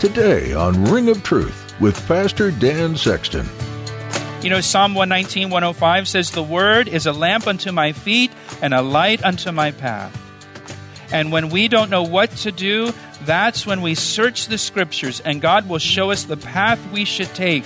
[0.00, 3.46] Today on Ring of Truth with Pastor Dan Sexton.
[4.40, 8.30] You know, Psalm 119, 105 says, The word is a lamp unto my feet
[8.62, 10.18] and a light unto my path.
[11.12, 12.94] And when we don't know what to do,
[13.26, 17.34] that's when we search the scriptures and God will show us the path we should
[17.34, 17.64] take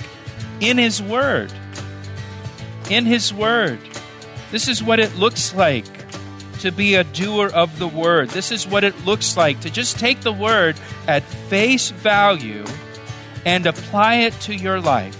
[0.59, 1.53] in His Word.
[2.89, 3.79] In His Word.
[4.51, 6.04] This is what it looks like
[6.59, 8.29] to be a doer of the word.
[8.29, 10.75] This is what it looks like to just take the word
[11.07, 12.65] at face value
[13.45, 15.15] and apply it to your life.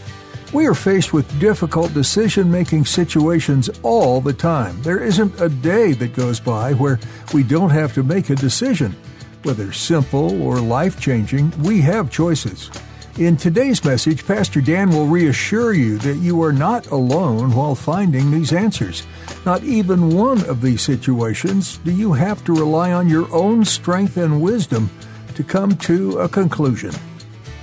[0.54, 4.82] We are faced with difficult decision making situations all the time.
[4.84, 7.00] There isn't a day that goes by where
[7.34, 8.96] we don't have to make a decision.
[9.44, 12.72] Whether simple or life changing, we have choices.
[13.18, 18.30] In today's message, Pastor Dan will reassure you that you are not alone while finding
[18.30, 19.08] these answers.
[19.46, 24.18] Not even one of these situations do you have to rely on your own strength
[24.18, 24.90] and wisdom
[25.36, 26.92] to come to a conclusion.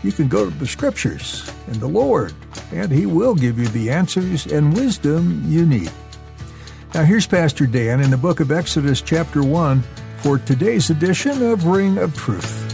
[0.03, 2.33] You can go to the Scriptures and the Lord,
[2.72, 5.92] and He will give you the answers and wisdom you need.
[6.94, 9.83] Now, here's Pastor Dan in the book of Exodus, chapter 1,
[10.16, 12.72] for today's edition of Ring of Truth.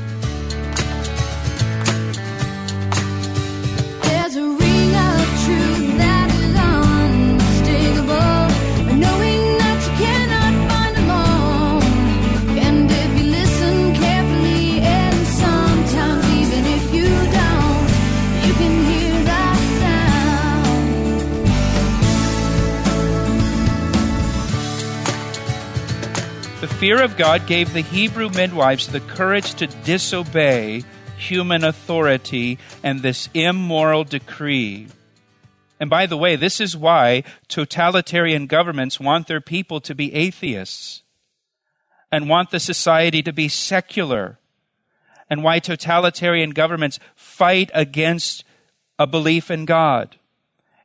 [26.78, 30.84] Fear of God gave the Hebrew midwives the courage to disobey
[31.16, 34.86] human authority and this immoral decree.
[35.80, 41.02] And by the way, this is why totalitarian governments want their people to be atheists
[42.12, 44.39] and want the society to be secular,
[45.28, 48.45] and why totalitarian governments fight against
[49.00, 50.14] a belief in God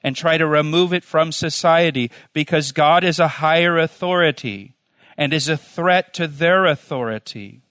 [0.01, 4.72] and try to remove it from society because God is a higher authority
[5.18, 7.62] and is a threat to their authority.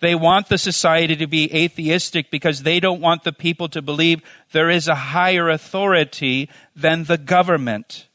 [0.00, 4.20] They want the society to be atheistic because they don't want the people to believe
[4.50, 8.08] there is a higher authority than the government.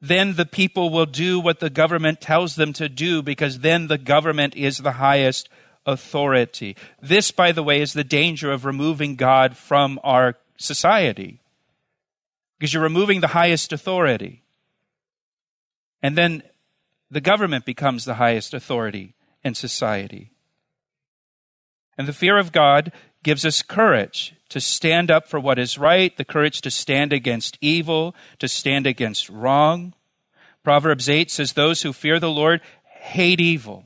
[0.00, 3.98] Then the people will do what the government tells them to do because then the
[3.98, 5.50] government is the highest
[5.84, 6.74] authority.
[7.02, 11.40] This, by the way, is the danger of removing God from our society
[12.58, 14.42] because you're removing the highest authority.
[16.02, 16.42] And then
[17.12, 19.14] the government becomes the highest authority
[19.44, 20.30] in society.
[21.98, 22.90] And the fear of God
[23.22, 27.58] gives us courage to stand up for what is right, the courage to stand against
[27.60, 29.92] evil, to stand against wrong.
[30.64, 33.84] Proverbs 8 says, Those who fear the Lord hate evil.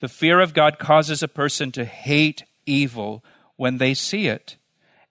[0.00, 3.22] The fear of God causes a person to hate evil
[3.56, 4.56] when they see it.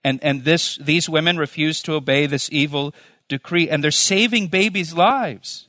[0.02, 2.92] And, and this, these women refuse to obey this evil
[3.28, 5.68] decree, and they're saving babies' lives.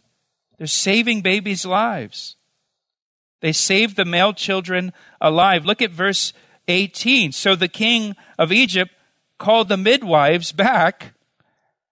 [0.61, 2.35] They're saving babies' lives.
[3.39, 5.65] They saved the male children alive.
[5.65, 6.33] Look at verse
[6.67, 7.31] 18.
[7.31, 8.93] So the king of Egypt
[9.39, 11.15] called the midwives back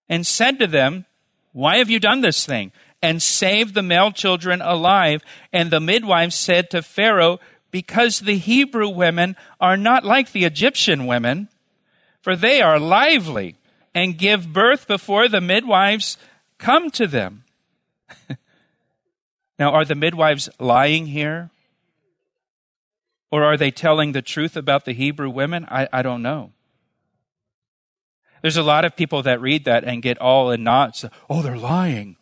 [0.08, 1.08] and said to them,
[1.52, 2.72] Why have you done this thing?
[3.02, 5.24] And saved the male children alive.
[5.52, 7.40] And the midwives said to Pharaoh,
[7.72, 11.48] Because the Hebrew women are not like the Egyptian women,
[12.22, 13.56] for they are lively
[13.96, 16.20] and give birth before the midwives
[16.60, 17.46] come to them.
[19.60, 21.52] Now, are the midwives lying here?
[23.30, 25.68] Or are they telling the truth about the Hebrew women?
[25.70, 26.54] I, I don't know.
[28.42, 31.04] There's a lot of people that read that and get all in knots.
[31.30, 32.16] Oh, they're lying.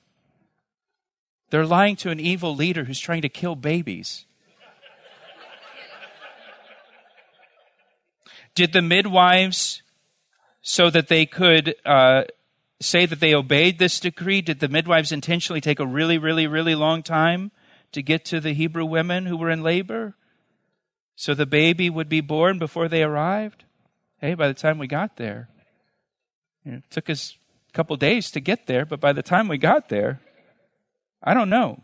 [1.51, 4.25] They're lying to an evil leader who's trying to kill babies.
[8.55, 9.83] Did the midwives,
[10.63, 12.23] so that they could uh,
[12.79, 14.41] say that they obeyed this decree?
[14.41, 17.51] Did the midwives intentionally take a really, really, really long time
[17.91, 20.15] to get to the Hebrew women who were in labor?
[21.15, 23.63] So the baby would be born before they arrived?
[24.19, 25.49] Hey, by the time we got there,
[26.65, 27.37] it took us
[27.69, 30.19] a couple days to get there, but by the time we got there,
[31.23, 31.83] I don't know.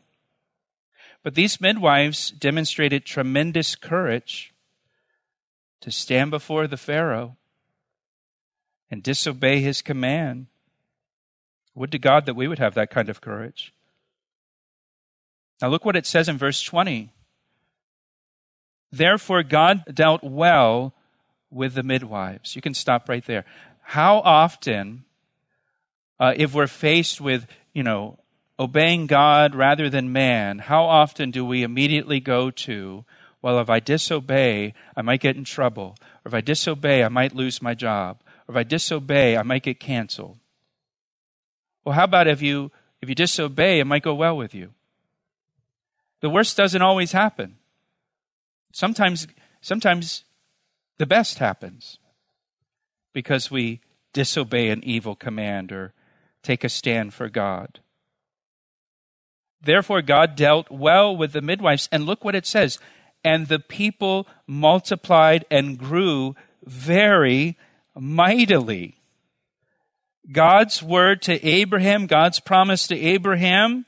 [1.24, 4.54] But these midwives demonstrated tremendous courage
[5.82, 7.38] to stand before the Pharaoh
[8.92, 10.48] and disobey his command.
[11.76, 13.74] Would to God that we would have that kind of courage.
[15.62, 17.10] Now, look what it says in verse 20.
[18.92, 20.94] Therefore, God dealt well
[21.50, 22.56] with the midwives.
[22.56, 23.46] You can stop right there.
[23.82, 25.06] How often,
[26.20, 28.20] uh, if we're faced with, you know,
[28.60, 33.06] obeying God rather than man, how often do we immediately go to,
[33.42, 35.96] well, if I disobey, I might get in trouble.
[36.24, 38.22] Or if I disobey, I might lose my job.
[38.48, 40.38] Or if I disobey, I might get canceled.
[41.84, 42.72] Well, how about if you
[43.02, 44.74] if you disobey, it might go well with you.
[46.22, 47.58] The worst doesn't always happen.
[48.72, 49.28] Sometimes
[49.62, 50.24] sometimes
[50.98, 51.98] the best happens
[53.14, 53.82] because we
[54.14, 55.94] disobey an evil command or
[56.44, 57.80] take a stand for God.
[59.64, 61.88] Therefore, God dealt well with the midwives.
[61.92, 62.80] And look what it says.
[63.24, 66.36] And the people multiplied and grew
[66.66, 67.58] very
[67.96, 68.98] mightily.
[70.32, 73.86] God's word to Abraham, God's promise to Abraham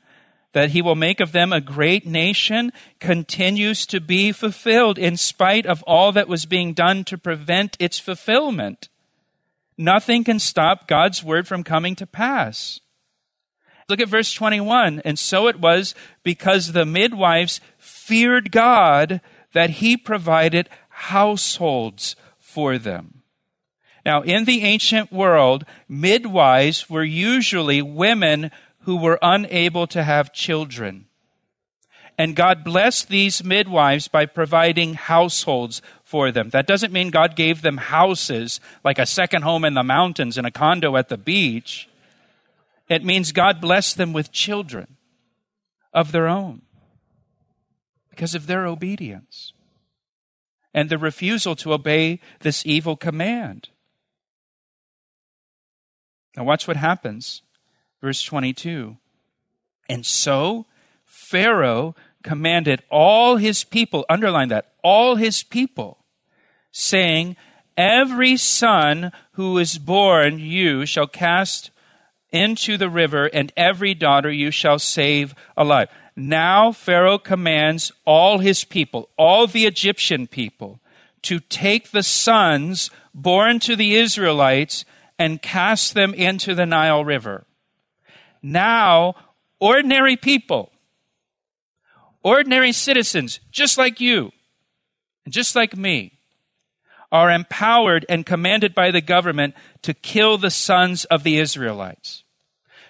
[0.51, 5.65] that he will make of them a great nation continues to be fulfilled in spite
[5.65, 8.87] of all that was being done to prevent its fulfillment.
[9.77, 12.79] Nothing can stop God's word from coming to pass.
[13.89, 15.01] Look at verse 21.
[15.03, 15.93] And so it was
[16.23, 19.21] because the midwives feared God
[19.51, 23.14] that he provided households for them.
[24.05, 31.07] Now, in the ancient world, midwives were usually women who were unable to have children.
[32.17, 36.51] And God blessed these midwives by providing households for them.
[36.51, 40.47] That doesn't mean God gave them houses like a second home in the mountains and
[40.47, 41.89] a condo at the beach.
[42.87, 44.95] It means God blessed them with children
[45.93, 46.61] of their own
[48.11, 49.51] because of their obedience
[50.73, 53.69] and the refusal to obey this evil command.
[56.35, 57.41] Now, watch what happens.
[58.01, 58.97] Verse 22.
[59.87, 60.65] And so
[61.05, 65.99] Pharaoh commanded all his people, underline that, all his people,
[66.71, 67.35] saying,
[67.77, 71.71] Every son who is born you shall cast
[72.31, 75.89] into the river, and every daughter you shall save alive.
[76.15, 80.79] Now Pharaoh commands all his people, all the Egyptian people,
[81.23, 84.85] to take the sons born to the Israelites
[85.17, 87.45] and cast them into the Nile River.
[88.41, 89.15] Now,
[89.59, 90.71] ordinary people,
[92.23, 94.31] ordinary citizens, just like you,
[95.23, 96.19] and just like me,
[97.11, 102.23] are empowered and commanded by the government to kill the sons of the Israelites.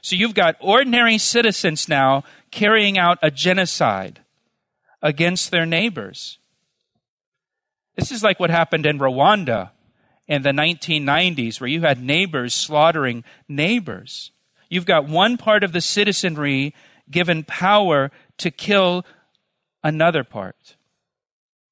[0.02, 4.22] So you've got ordinary citizens now carrying out a genocide
[5.02, 6.38] against their neighbors.
[7.96, 9.72] This is like what happened in Rwanda
[10.28, 14.32] in the 1990s, where you had neighbors slaughtering neighbors.
[14.70, 16.74] You've got one part of the citizenry
[17.10, 19.06] given power to kill
[19.84, 20.76] another part.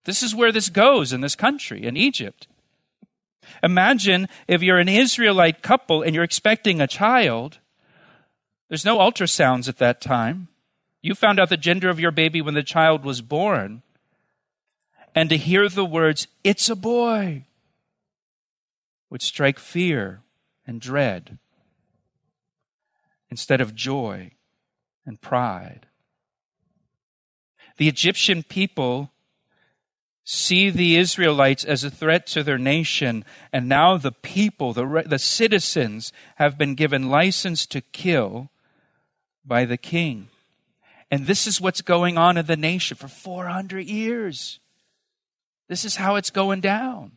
[0.06, 2.48] This is where this goes in this country, in Egypt.
[3.62, 7.60] Imagine if you're an Israelite couple and you're expecting a child,
[8.70, 10.48] there's no ultrasounds at that time.
[11.02, 13.82] You found out the gender of your baby when the child was born.
[15.16, 17.46] And to hear the words, it's a boy,
[19.13, 20.24] would strike fear
[20.65, 21.38] and dread
[23.29, 24.32] instead of joy
[25.05, 25.86] and pride.
[27.77, 29.12] The Egyptian people
[30.24, 35.20] see the Israelites as a threat to their nation, and now the people, the, the
[35.20, 38.50] citizens, have been given license to kill
[39.46, 40.29] by the king.
[41.12, 44.60] And this is what's going on in the nation for 400 years.
[45.67, 47.12] This is how it's going down.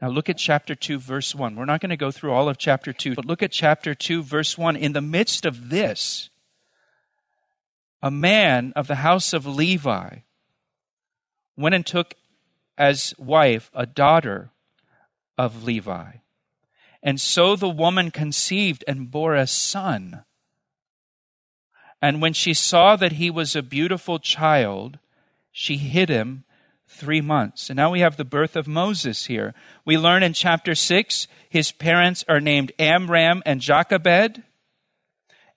[0.00, 1.56] Now look at chapter 2, verse 1.
[1.56, 4.22] We're not going to go through all of chapter 2, but look at chapter 2,
[4.22, 4.76] verse 1.
[4.76, 6.30] In the midst of this,
[8.02, 10.18] a man of the house of Levi
[11.56, 12.14] went and took
[12.78, 14.50] as wife a daughter
[15.36, 16.12] of Levi.
[17.02, 20.24] And so the woman conceived and bore a son.
[22.00, 24.98] And when she saw that he was a beautiful child,
[25.52, 26.44] she hid him
[26.90, 27.70] three months.
[27.70, 29.54] And now we have the birth of Moses here.
[29.84, 34.42] We learn in chapter 6 his parents are named Amram and Jochebed.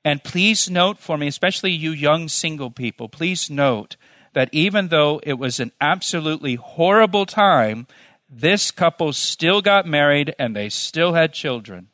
[0.04, 3.96] And please note for me, especially you young single people, please note
[4.34, 7.86] that even though it was an absolutely horrible time,
[8.28, 11.90] this couple still got married and they still had children.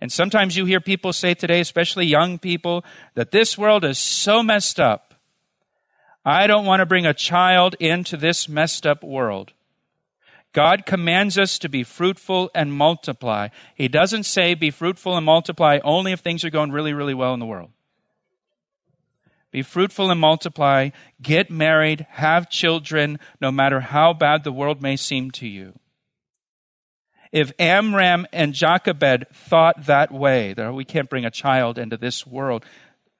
[0.00, 4.42] And sometimes you hear people say today, especially young people, that this world is so
[4.42, 5.13] messed up.
[6.24, 9.52] I don't want to bring a child into this messed up world.
[10.54, 13.48] God commands us to be fruitful and multiply.
[13.74, 17.34] He doesn't say be fruitful and multiply only if things are going really, really well
[17.34, 17.70] in the world.
[19.50, 20.90] Be fruitful and multiply,
[21.20, 25.78] get married, have children, no matter how bad the world may seem to you.
[27.30, 32.26] If Amram and Jochebed thought that way, that we can't bring a child into this
[32.26, 32.64] world,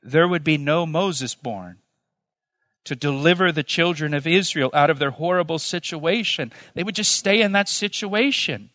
[0.03, 1.79] there would be no Moses born
[2.85, 6.53] to deliver the children of Israel out of their horrible situation.
[6.75, 8.71] They would just stay in that situation.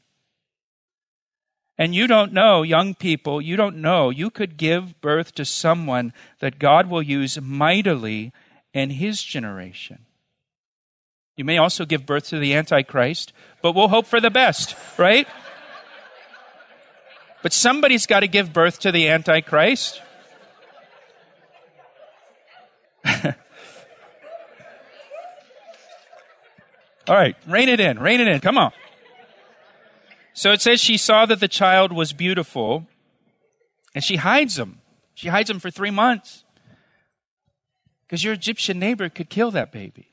[1.78, 4.10] And you don't know, young people, you don't know.
[4.10, 8.34] You could give birth to someone that God will use mightily
[8.74, 10.06] in his generation.
[11.38, 15.26] You may also give birth to the Antichrist, but we'll hope for the best, right?
[17.42, 20.02] but somebody's got to give birth to the Antichrist.
[27.10, 28.40] All right, rein it in, rein it in.
[28.40, 28.72] Come on.
[30.34, 32.86] So it says she saw that the child was beautiful,
[33.96, 34.82] and she hides him.
[35.16, 36.44] She hides him for three months.
[38.06, 40.12] Because your Egyptian neighbor could kill that baby.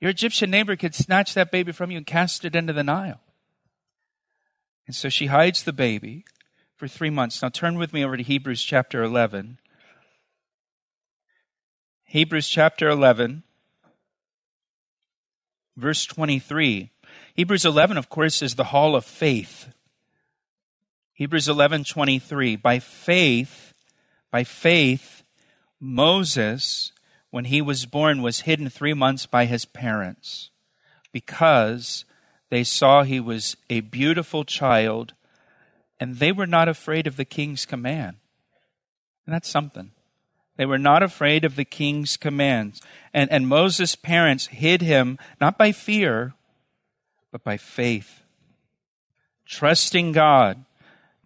[0.00, 3.20] Your Egyptian neighbor could snatch that baby from you and cast it into the Nile.
[4.88, 6.24] And so she hides the baby
[6.74, 7.40] for three months.
[7.40, 9.58] Now turn with me over to Hebrews chapter 11.
[12.06, 13.44] Hebrews chapter 11
[15.78, 16.90] verse 23.
[17.34, 19.72] Hebrews 11, of course, is the hall of faith.
[21.14, 23.74] Hebrews 11:23 by faith
[24.30, 25.24] by faith
[25.80, 26.92] Moses
[27.30, 30.50] when he was born was hidden 3 months by his parents
[31.12, 32.04] because
[32.50, 35.14] they saw he was a beautiful child
[35.98, 38.18] and they were not afraid of the king's command.
[39.26, 39.90] And that's something.
[40.58, 42.82] They were not afraid of the king's commands.
[43.14, 46.34] And, and Moses' parents hid him not by fear,
[47.30, 48.22] but by faith.
[49.46, 50.64] Trusting God.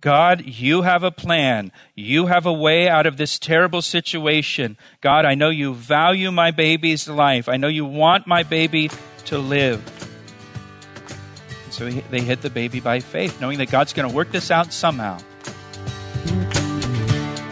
[0.03, 1.73] God, you have a plan.
[1.95, 4.77] You have a way out of this terrible situation.
[5.01, 7.49] God, I know you value my baby's life.
[7.49, 8.91] I know you want my baby
[9.27, 9.81] to live.
[11.71, 14.75] So they hid the baby by faith, knowing that God's going to work this out
[14.75, 15.19] somehow.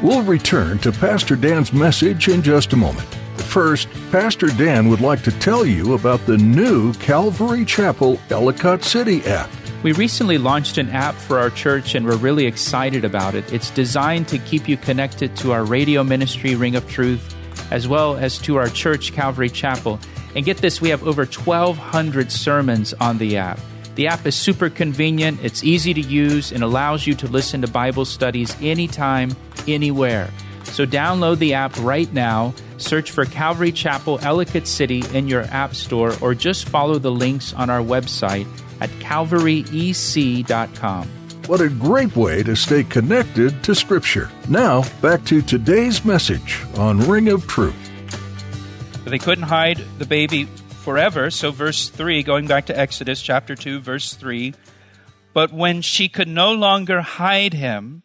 [0.03, 3.07] We'll return to Pastor Dan's message in just a moment.
[3.37, 9.23] First, Pastor Dan would like to tell you about the new Calvary Chapel Ellicott City
[9.27, 9.51] app.
[9.83, 13.53] We recently launched an app for our church and we're really excited about it.
[13.53, 17.37] It's designed to keep you connected to our radio ministry, Ring of Truth,
[17.71, 20.01] as well as to our church, Calvary Chapel.
[20.35, 23.61] And get this, we have over 1,200 sermons on the app.
[23.97, 27.69] The app is super convenient, it's easy to use, and allows you to listen to
[27.69, 29.37] Bible studies anytime,
[29.67, 30.31] anywhere.
[30.65, 35.75] So download the app right now, search for Calvary Chapel Ellicott City in your app
[35.75, 38.47] store, or just follow the links on our website
[38.81, 41.09] at calvaryec.com.
[41.47, 44.31] What a great way to stay connected to Scripture.
[44.49, 47.75] Now, back to today's message on Ring of Truth.
[49.05, 51.31] They couldn't hide the baby forever.
[51.31, 54.55] So, verse 3, going back to Exodus chapter 2, verse 3.
[55.33, 58.03] But when she could no longer hide him,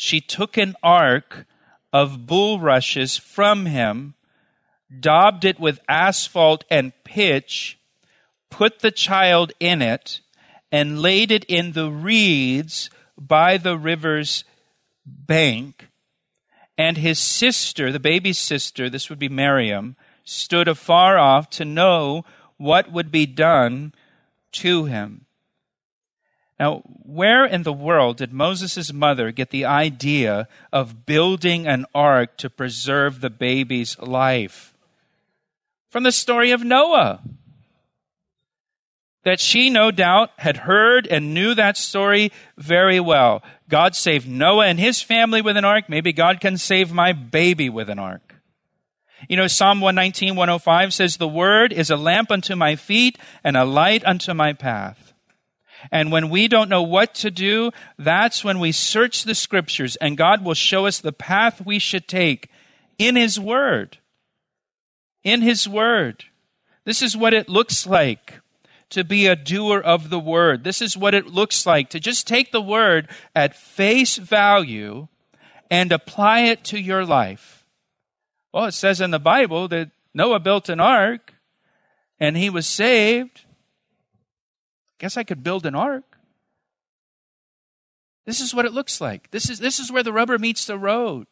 [0.00, 1.44] she took an ark
[1.92, 4.14] of bulrushes from him,
[5.00, 7.80] daubed it with asphalt and pitch,
[8.48, 10.20] put the child in it,
[10.70, 14.44] and laid it in the reeds by the river's
[15.04, 15.88] bank.
[16.78, 22.24] And his sister, the baby's sister, this would be Miriam, stood afar off to know
[22.56, 23.92] what would be done
[24.52, 25.26] to him.
[26.58, 32.36] Now, where in the world did Moses' mother get the idea of building an ark
[32.38, 34.74] to preserve the baby's life?
[35.88, 37.22] From the story of Noah.
[39.24, 43.42] That she no doubt had heard and knew that story very well.
[43.68, 45.84] God saved Noah and his family with an ark.
[45.88, 48.34] Maybe God can save my baby with an ark.
[49.28, 53.56] You know, Psalm 119, 105 says, The word is a lamp unto my feet and
[53.56, 55.07] a light unto my path.
[55.90, 60.16] And when we don't know what to do, that's when we search the scriptures and
[60.16, 62.50] God will show us the path we should take
[62.98, 63.98] in His Word.
[65.24, 66.24] In His Word.
[66.84, 68.40] This is what it looks like
[68.90, 70.64] to be a doer of the Word.
[70.64, 75.08] This is what it looks like to just take the Word at face value
[75.70, 77.66] and apply it to your life.
[78.52, 81.34] Well, it says in the Bible that Noah built an ark
[82.18, 83.44] and he was saved.
[84.98, 86.18] Guess I could build an ark.
[88.26, 89.30] This is what it looks like.
[89.30, 91.26] This is, this is where the rubber meets the road.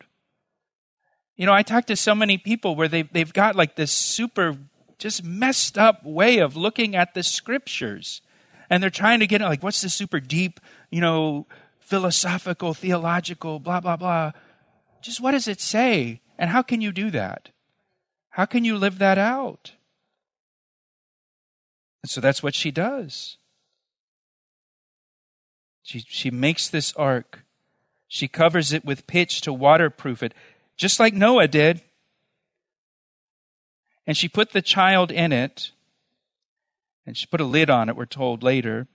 [1.36, 4.56] You know, I talk to so many people where they've, they've got like this super,
[4.98, 8.22] just messed up way of looking at the scriptures.
[8.70, 10.58] And they're trying to get like, what's the super deep,
[10.90, 11.46] you know,
[11.80, 14.32] philosophical, theological, blah, blah, blah.
[15.02, 16.22] Just what does it say?
[16.38, 17.50] And how can you do that?
[18.30, 19.72] How can you live that out?
[22.02, 23.36] And so that's what she does.
[25.86, 27.44] She, she makes this ark.
[28.08, 30.34] She covers it with pitch to waterproof it,
[30.76, 31.80] just like Noah did.
[34.04, 35.70] And she put the child in it,
[37.06, 38.88] and she put a lid on it, we're told later.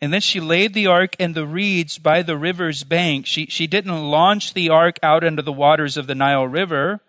[0.00, 3.26] And then she laid the ark and the reeds by the river's bank.
[3.26, 7.02] She, she didn't launch the ark out into the waters of the Nile River,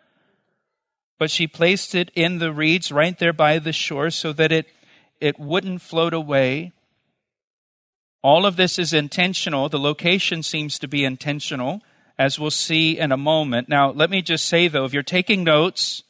[1.17, 4.67] but she placed it in the reeds right there by the shore so that it,
[5.21, 6.73] it wouldn't float away.
[8.25, 9.69] All of this is intentional.
[9.69, 11.83] The location seems to be intentional,
[12.17, 13.69] as we'll see in a moment.
[13.69, 16.01] Now, let me just say though, if you're taking notes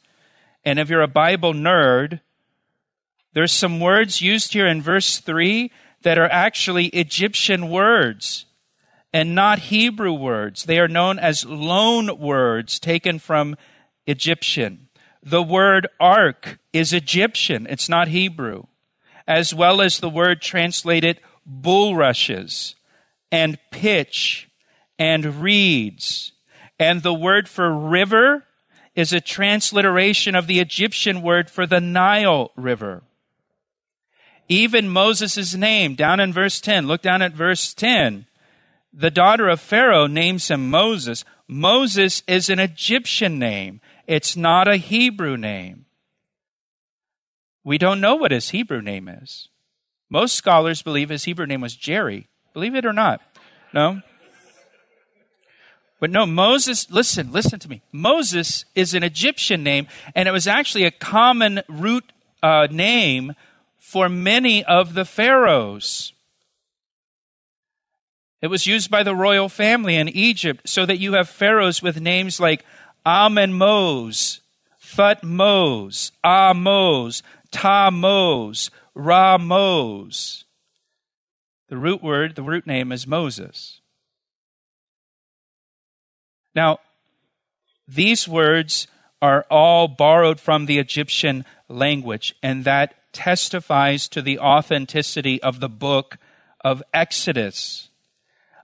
[0.64, 2.22] and if you're a Bible nerd,
[3.34, 5.70] there's some words used here in verse 3
[6.04, 8.46] that are actually Egyptian words
[9.12, 10.64] and not Hebrew words.
[10.64, 13.56] They are known as loan words taken from
[14.06, 14.88] Egyptian.
[15.22, 18.62] The word ark is Egyptian, it's not Hebrew,
[19.28, 22.74] as well as the word translated bulrushes
[23.30, 24.50] and pitch
[24.98, 26.32] and reeds.
[26.78, 28.44] And the word for river
[28.94, 33.02] is a transliteration of the Egyptian word for the Nile River.
[34.48, 38.26] Even Moses' name, down in verse 10, look down at verse 10.
[38.92, 41.24] The daughter of Pharaoh names him Moses.
[41.48, 45.86] Moses is an Egyptian name, it's not a Hebrew name.
[47.64, 49.48] We don't know what his Hebrew name is.
[50.08, 52.28] Most scholars believe his Hebrew name was Jerry.
[52.54, 53.20] Believe it or not.
[53.72, 54.02] No?
[55.98, 57.82] But no, Moses, listen, listen to me.
[57.90, 62.04] Moses is an Egyptian name, and it was actually a common root
[62.42, 63.32] uh, name
[63.78, 66.12] for many of the pharaohs.
[68.42, 72.00] It was used by the royal family in Egypt so that you have pharaohs with
[72.00, 72.64] names like
[73.06, 74.40] Amen, Amenmose,
[74.82, 77.22] Thutmose, Ahmose,
[77.56, 80.44] Tammose, Ramose.
[81.68, 83.80] The root word, the root name is Moses.
[86.54, 86.78] Now,
[87.88, 88.86] these words
[89.22, 95.68] are all borrowed from the Egyptian language, and that testifies to the authenticity of the
[95.68, 96.18] book
[96.62, 97.88] of Exodus.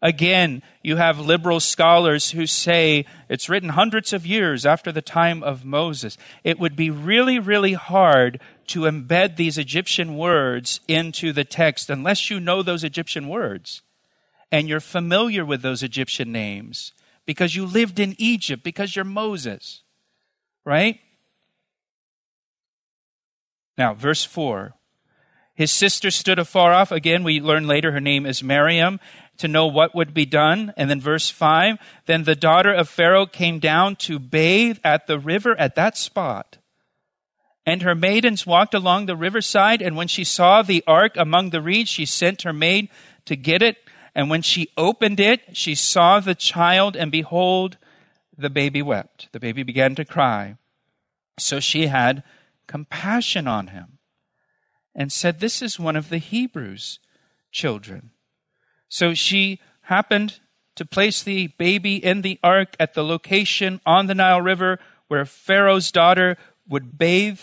[0.03, 5.45] Again, you have liberal scholars who say it's written hundreds of years after the time
[5.45, 6.19] of Moses.
[6.43, 8.41] It would be really, really hard
[8.73, 13.83] to embed these Egyptian words into the text unless you know those Egyptian words
[14.51, 16.93] and you're familiar with those Egyptian names
[17.27, 19.83] because you lived in Egypt, because you're Moses,
[20.65, 21.01] right?
[23.77, 24.73] Now, verse 4.
[25.55, 26.91] His sister stood afar off.
[26.91, 29.01] Again, we learn later her name is Miriam
[29.37, 30.73] to know what would be done.
[30.79, 35.19] And then verse 5 Then the daughter of Pharaoh came down to bathe at the
[35.19, 36.57] river at that spot.
[37.65, 39.81] And her maidens walked along the riverside.
[39.81, 42.89] And when she saw the ark among the reeds, she sent her maid
[43.27, 43.79] to get it.
[44.15, 47.79] And when she opened it, she saw the child, and behold,
[48.37, 49.29] the baby wept.
[49.33, 50.57] The baby began to cry.
[51.39, 52.23] So she had
[52.67, 53.99] compassion on him
[54.95, 56.99] and said, This is one of the Hebrews'
[57.51, 58.11] children.
[58.89, 60.41] So she happened
[60.75, 65.25] to place the baby in the ark at the location on the Nile River where
[65.25, 66.37] Pharaoh's daughter
[66.69, 67.41] would bathe.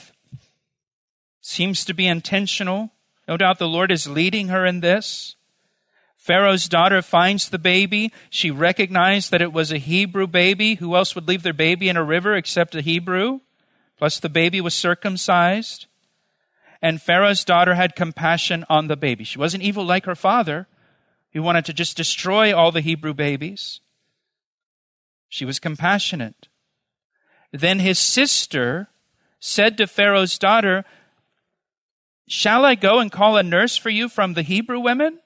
[1.41, 2.91] Seems to be intentional.
[3.27, 5.35] No doubt the Lord is leading her in this.
[6.15, 8.11] Pharaoh's daughter finds the baby.
[8.29, 10.75] She recognized that it was a Hebrew baby.
[10.75, 13.39] Who else would leave their baby in a river except a Hebrew?
[13.97, 15.87] Plus, the baby was circumcised.
[16.81, 19.23] And Pharaoh's daughter had compassion on the baby.
[19.23, 20.67] She wasn't evil like her father,
[21.33, 23.81] who wanted to just destroy all the Hebrew babies.
[25.27, 26.47] She was compassionate.
[27.51, 28.89] Then his sister
[29.39, 30.85] said to Pharaoh's daughter,
[32.27, 35.19] Shall I go and call a nurse for you from the Hebrew women,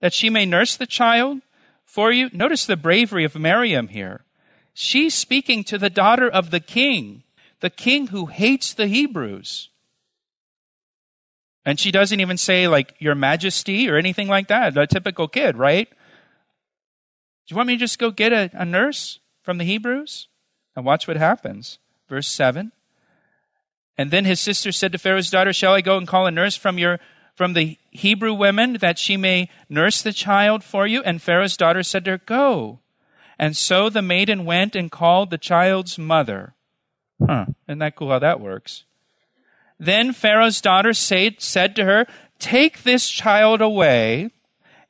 [0.00, 1.40] that she may nurse the child
[1.84, 2.30] for you?
[2.32, 4.24] Notice the bravery of Miriam here.
[4.72, 7.24] She's speaking to the daughter of the king
[7.64, 9.70] the king who hates the Hebrews.
[11.64, 14.76] And she doesn't even say, like, Your Majesty or anything like that.
[14.76, 15.88] A typical kid, right?
[15.88, 15.96] Do
[17.48, 20.28] you want me to just go get a, a nurse from the Hebrews?
[20.76, 21.78] And watch what happens.
[22.06, 22.72] Verse 7.
[23.96, 26.56] And then his sister said to Pharaoh's daughter, Shall I go and call a nurse
[26.56, 26.98] from your
[27.34, 31.02] from the Hebrew women that she may nurse the child for you?
[31.02, 32.80] And Pharaoh's daughter said to her, Go.
[33.38, 36.54] And so the maiden went and called the child's mother.
[37.24, 38.84] Huh, isn't that cool how that works?
[39.78, 42.06] Then Pharaoh's daughter said, said to her,
[42.38, 44.30] Take this child away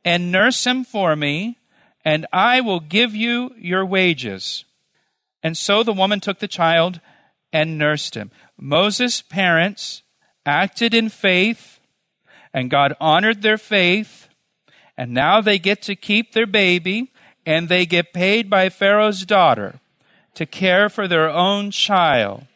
[0.05, 1.59] and nurse him for me,
[2.05, 4.65] and I will give you your wages.
[5.43, 7.01] And so the woman took the child
[7.53, 8.31] and nursed him.
[8.59, 10.03] Moses' parents
[10.47, 11.81] acted in faith,
[12.53, 14.29] and God honored their faith,
[14.97, 17.11] and now they get to keep their baby,
[17.45, 19.81] and they get paid by Pharaoh's daughter
[20.35, 22.47] to care for their own child.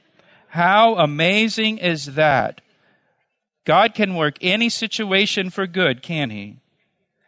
[0.49, 2.61] How amazing is that?
[3.65, 6.57] God can work any situation for good, can He?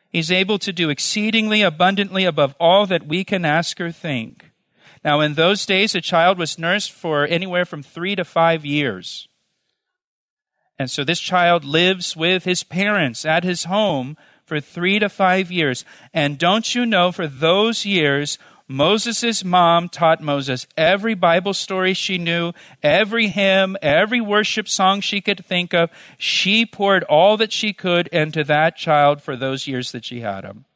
[0.08, 4.49] He's able to do exceedingly abundantly above all that we can ask or think.
[5.02, 9.28] Now, in those days, a child was nursed for anywhere from three to five years.
[10.78, 15.50] And so this child lives with his parents at his home for three to five
[15.50, 15.84] years.
[16.12, 22.18] And don't you know, for those years, Moses' mom taught Moses every Bible story she
[22.18, 25.90] knew, every hymn, every worship song she could think of.
[26.18, 30.44] She poured all that she could into that child for those years that she had
[30.44, 30.66] him.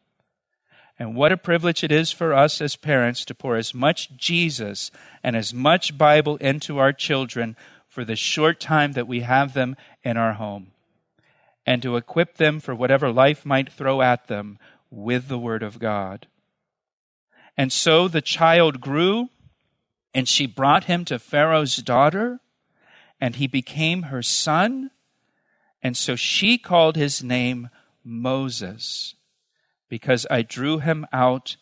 [0.98, 4.90] And what a privilege it is for us as parents to pour as much Jesus
[5.22, 7.56] and as much Bible into our children
[7.88, 10.68] for the short time that we have them in our home.
[11.66, 14.58] And to equip them for whatever life might throw at them
[14.90, 16.26] with the Word of God.
[17.56, 19.30] And so the child grew,
[20.12, 22.40] and she brought him to Pharaoh's daughter,
[23.20, 24.90] and he became her son.
[25.82, 27.68] And so she called his name
[28.04, 29.14] Moses,
[29.94, 31.54] because I drew him out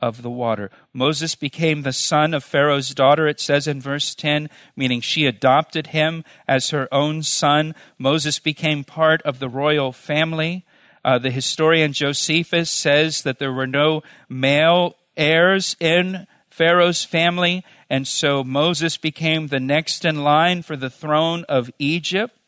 [0.00, 0.70] of the water.
[0.92, 5.88] Moses became the son of Pharaoh's daughter, it says in verse 10, meaning she adopted
[5.88, 7.74] him as her own son.
[7.98, 10.64] Moses became part of the royal family.
[11.04, 18.06] Uh, the historian Josephus says that there were no male heirs in Pharaoh's family, and
[18.06, 22.38] so Moses became the next in line for the throne of Egypt.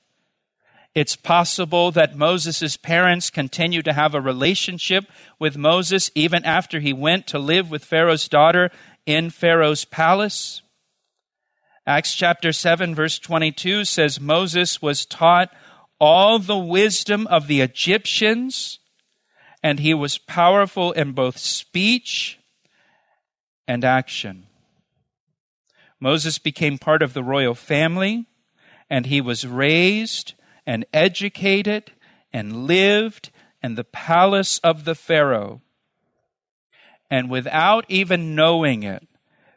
[0.95, 5.05] It's possible that Moses' parents continued to have a relationship
[5.39, 8.71] with Moses even after he went to live with Pharaoh's daughter
[9.07, 10.61] in Pharaoh's palace.
[11.87, 15.51] Acts chapter 7, verse 22 says Moses was taught
[15.99, 18.79] all the wisdom of the Egyptians,
[19.63, 22.39] and he was powerful in both speech
[23.67, 24.47] and action.
[25.99, 28.27] Moses became part of the royal family,
[28.91, 30.35] and he was raised
[30.66, 31.92] and educated
[32.33, 33.31] and lived
[33.62, 35.61] in the palace of the Pharaoh.
[37.11, 39.07] And without even knowing it,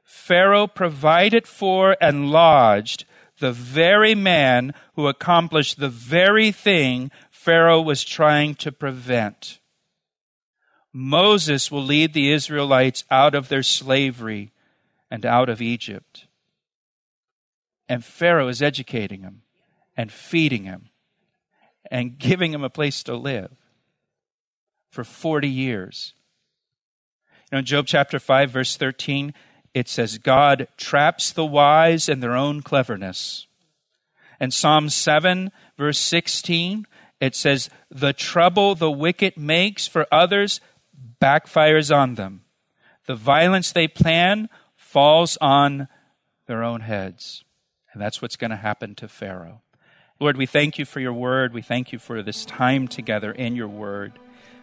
[0.04, 3.06] Pharaoh provided for and lodged
[3.40, 9.60] the very man who accomplished the very thing Pharaoh was trying to prevent.
[10.92, 14.52] Moses will lead the Israelites out of their slavery
[15.12, 16.28] and out of Egypt.
[17.88, 19.42] And Pharaoh is educating him
[19.98, 20.90] and feeding him
[21.92, 23.52] and giving him a place to live
[24.90, 26.14] for 40 years.
[27.52, 29.34] You know, in Job chapter 5, verse 13,
[29.74, 33.48] it says, God traps the wise in their own cleverness.
[34.40, 36.88] And Psalm 7, verse 16,
[37.20, 40.62] it says, The trouble the wicked makes for others
[41.22, 42.42] backfires on them.
[43.06, 45.88] The violence they plan falls on
[46.48, 47.44] their own heads.
[47.94, 49.62] And that's what's going to happen to Pharaoh.
[50.18, 51.54] Lord, we thank you for your word.
[51.54, 54.14] We thank you for this time together in your word.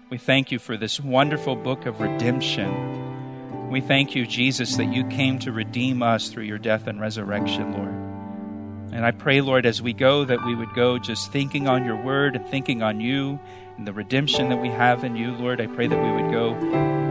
[0.08, 3.68] We thank you for this wonderful book of redemption.
[3.68, 7.72] We thank you, Jesus, that you came to redeem us through your death and resurrection,
[7.72, 8.94] Lord.
[8.94, 11.96] And I pray, Lord, as we go, that we would go just thinking on your
[11.96, 13.38] word and thinking on you
[13.76, 15.60] and the redemption that we have in you, Lord.
[15.60, 16.52] I pray that we would go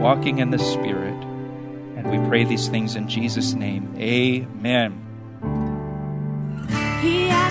[0.00, 1.14] walking in the Spirit.
[1.96, 3.94] And we pray these things in Jesus' name.
[3.98, 5.01] Amen.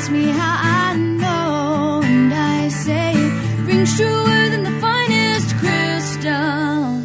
[0.01, 7.03] Asked me how I know, and I say it rings truer than the finest crystal.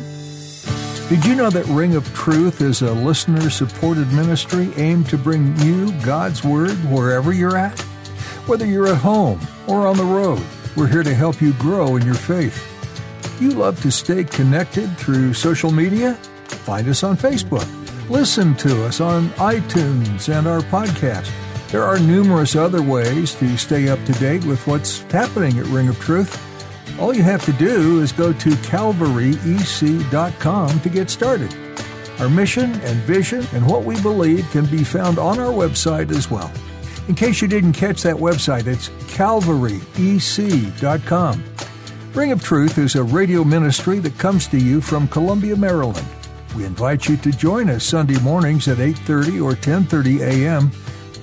[1.11, 5.55] Did you know that Ring of Truth is a listener supported ministry aimed to bring
[5.59, 7.79] you God's Word wherever you're at?
[8.49, 10.43] Whether you're at home or on the road
[10.75, 12.59] we're here to help you grow in your faith.
[13.43, 16.15] You love to stay connected through social media?
[16.65, 17.69] Find us on Facebook.
[18.09, 21.31] Listen to us on iTunes and our podcast.
[21.71, 25.89] There are numerous other ways to stay up to date with what's happening at Ring
[25.89, 26.41] of Truth.
[27.01, 31.55] All you have to do is go to calvaryec.com to get started.
[32.21, 36.31] Our mission and vision and what we believe can be found on our website as
[36.31, 36.51] well.
[37.09, 41.45] In case you didn't catch that website, it's calvaryec.com.
[42.15, 46.07] Ring of Truth is a radio ministry that comes to you from Columbia, Maryland.
[46.57, 50.71] We invite you to join us Sunday mornings at 8:30 or 10:30 a.m.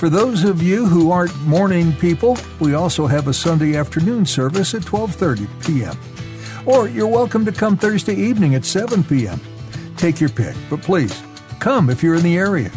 [0.03, 4.73] For those of you who aren't morning people, we also have a Sunday afternoon service
[4.73, 5.97] at 12:30 p.m.
[6.65, 9.39] Or you're welcome to come Thursday evening at 7 p.m.
[9.95, 11.23] Take your pick, but please
[11.61, 12.69] come if you're in the area.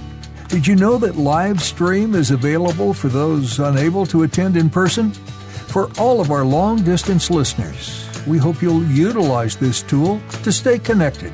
[0.46, 5.10] Did you know that live stream is available for those unable to attend in person?
[5.10, 10.78] For all of our long distance listeners, we hope you'll utilize this tool to stay
[10.78, 11.32] connected.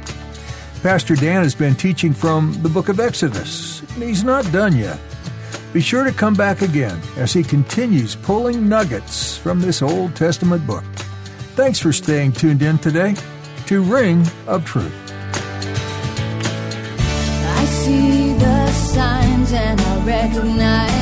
[0.83, 4.99] Pastor Dan has been teaching from the book of Exodus, he's not done yet.
[5.73, 10.67] Be sure to come back again as he continues pulling nuggets from this Old Testament
[10.67, 10.85] book.
[11.55, 13.15] Thanks for staying tuned in today
[13.67, 14.93] to Ring of Truth.
[16.99, 21.02] I see the signs and I recognize